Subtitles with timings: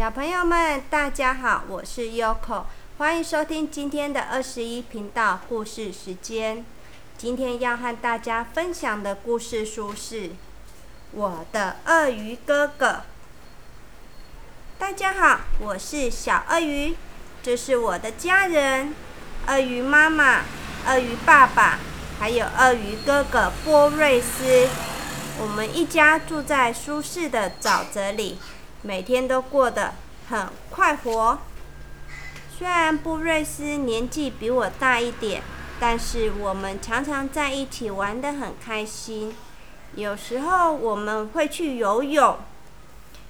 [0.00, 2.64] 小朋友们，大家好，我是 Yoko，
[2.96, 6.64] 欢迎收听今天的二十一频道故事时间。
[7.18, 10.28] 今天要和大家分享的故事书是
[11.12, 12.86] 《我的鳄鱼哥哥》。
[14.78, 16.96] 大家好，我是小鳄鱼，
[17.42, 18.94] 这是我的家人，
[19.48, 20.44] 鳄鱼妈妈、
[20.86, 21.78] 鳄鱼爸爸，
[22.18, 24.66] 还有鳄鱼哥哥波瑞斯。
[25.38, 28.38] 我们一家住在舒适的沼泽里。
[28.82, 29.94] 每天都过得
[30.28, 31.38] 很快活。
[32.56, 35.42] 虽然布瑞斯年纪比我大一点，
[35.78, 39.34] 但是我们常常在一起玩得很开心。
[39.94, 42.38] 有时候我们会去游泳，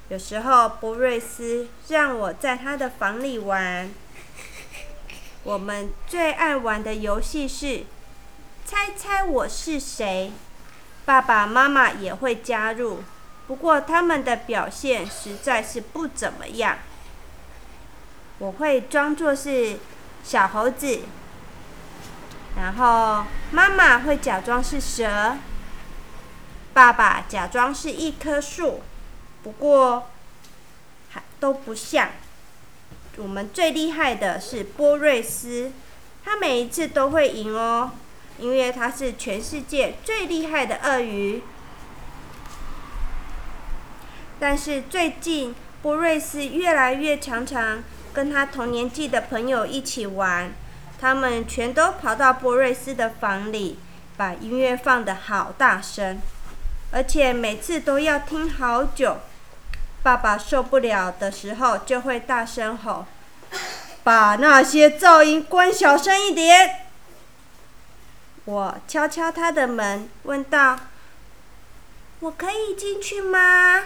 [0.08, 3.90] 有时候布瑞斯让我在他的房里玩。
[5.42, 7.84] 我们最爱玩的游戏是
[8.64, 10.32] 猜猜我是谁，
[11.04, 13.02] 爸爸妈妈也会加入。
[13.50, 16.78] 不过他们的表现实在是不怎么样。
[18.38, 19.80] 我会装作是
[20.22, 21.00] 小猴子，
[22.56, 25.36] 然后妈妈会假装是蛇，
[26.72, 28.82] 爸爸假装是一棵树。
[29.42, 30.08] 不过
[31.08, 32.10] 还都不像。
[33.16, 35.72] 我们最厉害的是波瑞斯，
[36.24, 37.90] 他每一次都会赢哦，
[38.38, 41.42] 因为他是全世界最厉害的鳄鱼。
[44.40, 50.50] 但是最近，波瑞斯越来越常常跟他同年纪的朋友一起玩，
[50.98, 53.78] 他们全都跑到波瑞斯的房里，
[54.16, 56.18] 把音乐放得好大声，
[56.90, 59.18] 而且每次都要听好久。
[60.02, 63.04] 爸爸受不了的时候，就会大声吼
[64.02, 66.86] ：“把那些噪音关小声一点。”
[68.46, 70.80] 我敲敲他的门，问道
[72.20, 73.82] ：“我可以进去吗？”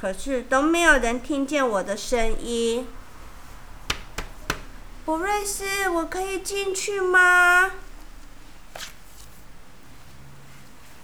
[0.00, 2.88] 可是都没有人听见我的声音。
[5.04, 7.72] 博瑞斯，我可以进去吗？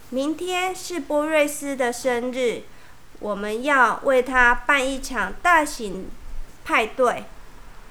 [0.09, 2.63] 明天是波瑞斯的生日，
[3.19, 6.09] 我们要为他办一场大型
[6.65, 7.25] 派对，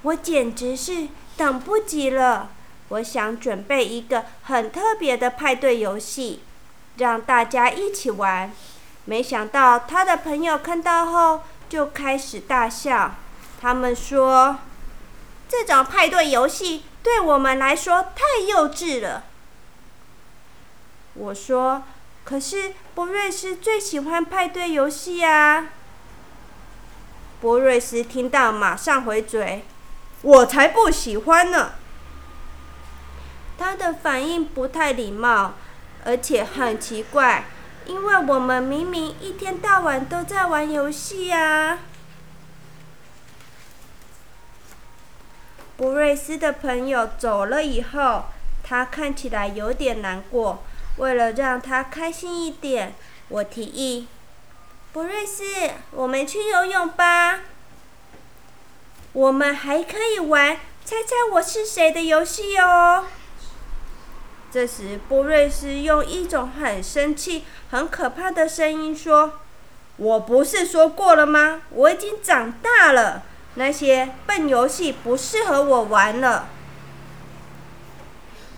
[0.01, 2.49] 我简直是等不及了。
[2.89, 6.41] 我想准备一个很特别的派对游戏，
[6.97, 8.51] 让大家一起玩。
[9.05, 13.15] 没想到他的朋友看到后就开始大笑。
[13.61, 14.57] 他们说
[15.47, 19.23] ：“这种派对游戏对我们来说太幼稚了。”
[21.15, 21.83] 我说
[22.25, 25.69] ：“可是博瑞斯最喜欢派对游戏啊！”
[27.41, 29.65] 博瑞斯听到马上回嘴
[30.23, 31.73] ：“我才不喜欢呢！”
[33.57, 35.53] 他的反应不太礼貌，
[36.03, 37.45] 而且很奇怪。
[37.85, 41.79] 因为我们明明一天到晚都在玩游戏呀。
[45.77, 48.25] 布瑞斯的朋友走了以后，
[48.63, 50.63] 他看起来有点难过。
[50.97, 52.95] 为了让他开心一点，
[53.27, 54.07] 我提议
[54.93, 55.43] ：“布瑞斯，
[55.91, 57.41] 我们去游泳吧。
[59.11, 63.05] 我们还可以玩猜猜我是谁的游戏哦。”
[64.55, 69.33] 这时，波瑞斯用一种很生气、很可怕的声音说
[69.97, 71.63] ：“我不是说过了吗？
[71.71, 73.23] 我已经长大了，
[73.55, 76.47] 那些笨游戏不适合我玩了。”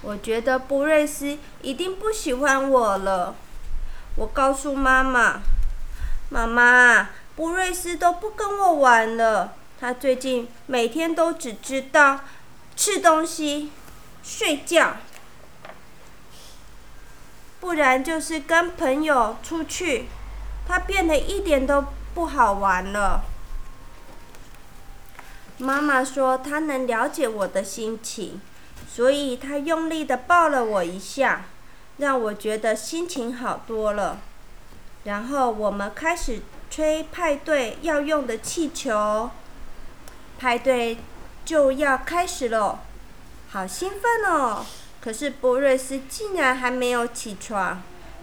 [0.06, 3.34] 我觉得波瑞斯一定不喜欢我了。
[4.18, 5.42] 我告诉妈妈
[6.30, 9.56] ：“妈妈，波瑞斯都不跟我玩了。
[9.80, 12.20] 他最近每天都只知道
[12.76, 13.72] 吃东西、
[14.22, 14.98] 睡觉。”
[17.68, 20.06] 不然就是跟朋友出去，
[20.66, 21.84] 他变得一点都
[22.14, 23.26] 不好玩了。
[25.58, 28.40] 妈妈说她能了解我的心情，
[28.90, 31.44] 所以她用力的抱了我一下，
[31.98, 34.20] 让我觉得心情好多了。
[35.04, 36.40] 然后我们开始
[36.70, 39.30] 吹派对要用的气球，
[40.40, 41.00] 派对
[41.44, 42.80] 就要开始了，
[43.50, 44.66] 好兴奋哦！
[45.00, 47.82] 可是波瑞斯竟然还没有起床，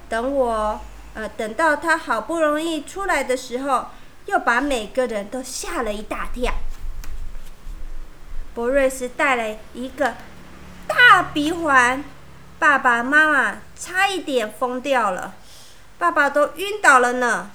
[0.09, 0.81] 等我，
[1.15, 3.87] 呃，等到他好不容易出来的时候，
[4.27, 6.53] 又把每个人都吓了一大跳。
[8.55, 10.15] 波瑞斯带了一个
[10.87, 12.05] 大鼻环，
[12.59, 15.35] 爸爸妈妈差一点疯掉了，
[15.99, 17.51] 爸爸都晕倒了呢。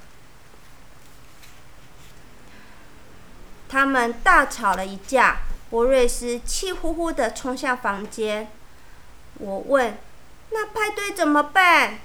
[3.69, 5.38] 他们大吵了一架，
[5.69, 8.50] 波瑞斯气呼呼的冲向房间。
[9.36, 9.98] 我问，
[10.52, 12.00] 那派对怎么办？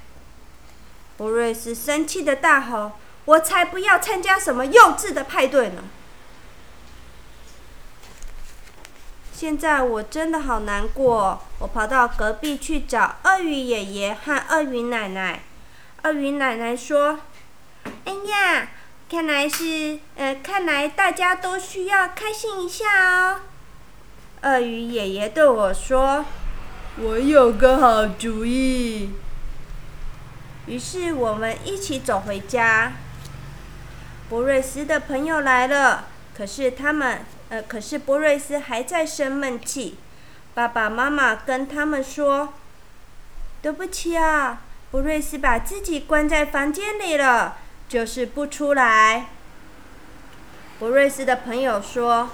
[1.17, 2.91] 福瑞斯生气的大吼，
[3.25, 5.83] 我才不要参加什么幼稚的派对呢。
[9.33, 15.43] 现在我真的好难过，我跑到隔壁去找鳄鱼爷爷和鳄鱼奶奶。
[16.03, 17.19] 鳄鱼奶奶说：
[18.05, 18.69] 哎呀，
[19.09, 19.99] 看来是……
[20.15, 23.41] 呃，看来大家都需要开心一下哦。
[24.41, 26.23] 鳄鱼爷爷对我说。
[26.97, 29.11] 我有个好主意。”
[30.67, 32.93] 于是我们一起走回家。
[34.29, 36.05] 博瑞斯的朋友来了，
[36.35, 37.25] 可是他们……
[37.49, 39.97] 呃，可是博瑞斯还在生闷气。
[40.55, 42.53] 爸爸妈妈跟他们说
[43.61, 47.57] ：“对不起啊，博瑞斯把自己关在房间里了，
[47.87, 49.27] 就是不出来。”
[50.79, 52.29] 博瑞斯的朋友说：“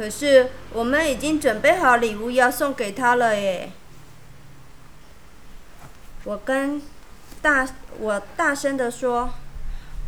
[0.00, 3.70] 可是我们已经准备好礼物要送给他了耶。”
[6.24, 6.80] 我跟
[7.42, 7.68] 大
[7.98, 9.34] 我大声的说：“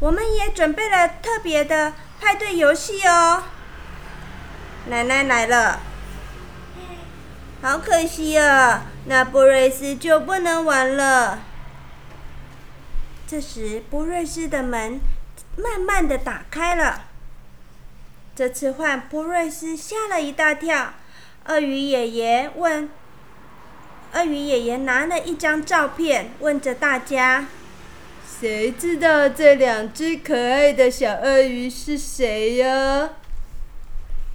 [0.01, 3.43] 我们也准备了特别的派对游戏哦。”
[4.89, 5.81] 奶奶来了，
[7.61, 8.85] 好可惜啊！
[9.05, 11.41] 那布瑞斯就不能玩了。
[13.27, 14.99] 这时，布瑞斯的门
[15.59, 17.12] 慢慢的打开了。
[18.35, 20.95] 这次换波瑞斯吓了一大跳。
[21.47, 22.89] 鳄鱼爷爷问
[24.15, 27.47] ：“鳄鱼爷爷拿了一张照片，问着大家：
[28.41, 33.11] 谁知道这两只可爱的小鳄鱼是谁呀？”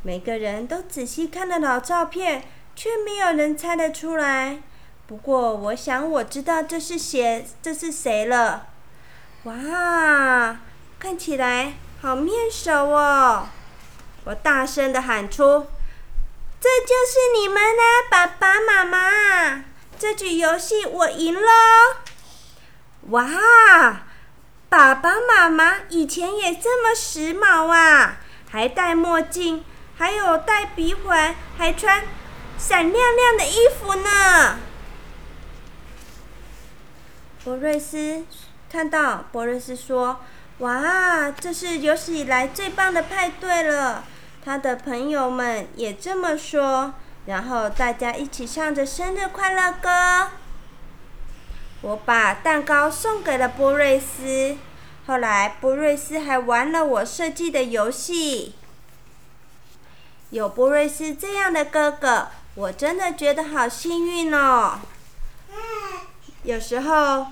[0.04, 2.44] 每个人都仔细看了老照片，
[2.76, 4.60] 却没有人猜得出来。
[5.08, 8.68] 不过，我想我知道这是谁，这是谁了。
[9.44, 10.60] 哇，
[11.00, 13.48] 看起来好面熟哦！
[14.28, 15.68] 我大声的喊出
[16.60, 19.64] ：“这就是你们啦，爸爸妈妈！
[19.98, 21.50] 这局游戏我赢了！”
[23.12, 23.26] 哇，
[24.68, 28.18] 爸爸妈妈以前也这么时髦啊，
[28.52, 29.64] 还戴墨镜。
[29.98, 32.04] 还有戴鼻环，还穿
[32.58, 34.60] 闪亮亮的衣服呢。
[37.44, 38.26] 博瑞斯
[38.72, 40.20] 看到博瑞斯说
[40.60, 44.04] ：“哇，这是有史以来最棒的派对了。”
[44.48, 46.94] 他的朋友们也这么说，
[47.26, 50.30] 然后大家一起唱着生日快乐歌。
[51.82, 54.56] 我把蛋糕送给了波瑞斯，
[55.06, 58.56] 后来波瑞斯还玩了我设计的游戏。
[60.30, 64.80] 有波瑞斯这样的哥哥，我真的觉得好幸运哦。
[66.44, 67.28] 有时候，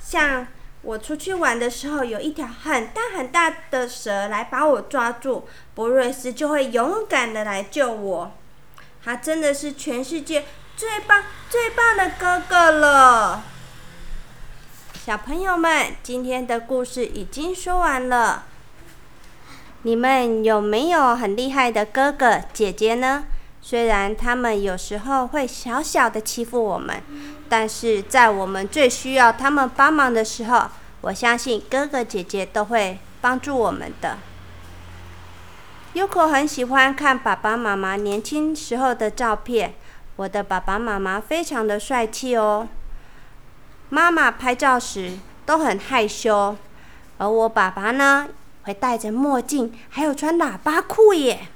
[0.00, 0.48] 像
[0.82, 5.44] 我出去玩的时候，有一条很大很大的蛇来把我抓住，
[5.74, 8.32] 博瑞斯就会勇敢的来救我。
[9.04, 10.44] 他真的是全世界
[10.76, 13.42] 最棒最棒的哥哥了。
[15.04, 18.44] 小朋友们，今天的故事已经说完了。
[19.82, 23.24] 你们有没有很厉害的哥哥姐姐呢？
[23.68, 27.02] 虽然他们有时候会小小的欺负我们，
[27.50, 30.70] 但是在我们最需要他们帮忙的时候，
[31.02, 34.16] 我相信哥哥姐姐都会帮助我们的。
[35.92, 39.74] Uko 很喜欢看爸爸妈妈年轻时候的照片，
[40.16, 42.66] 我的爸爸妈妈非常的帅气哦。
[43.90, 46.56] 妈妈拍照时都很害羞，
[47.18, 48.28] 而我爸爸呢？
[48.62, 51.48] 会戴着墨镜，还有穿喇叭裤耶。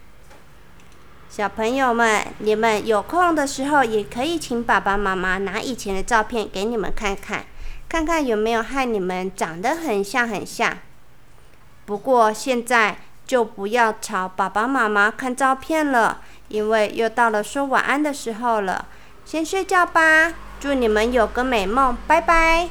[1.34, 7.46] 小朋友们，你们有空的时候也可以请爸爸妈妈拿以前的照片给你们看看，
[7.88, 10.76] 看看有没有和你们长得很像很像。
[11.86, 18.84] 不过现在就不要吵爸爸妈妈看照片了，因为又到了说晚安的时候了。
[19.24, 22.68] 先睡觉吧，祝你们有个美梦，拜拜。